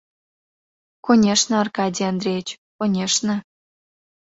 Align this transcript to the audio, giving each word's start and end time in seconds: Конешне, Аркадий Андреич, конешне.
Конешне, 1.05 1.55
Аркадий 1.63 2.09
Андреич, 2.11 2.49
конешне. 2.77 3.35